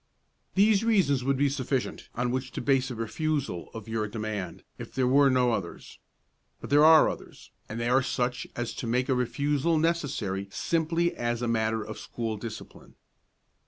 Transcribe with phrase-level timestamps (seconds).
[0.55, 4.95] "These reasons would be sufficient on which to base a refusal of your demand if
[4.95, 5.99] there were no others;
[6.59, 11.15] but there are others, and they are such as to make a refusal necessary simply
[11.15, 12.95] as a matter of school discipline.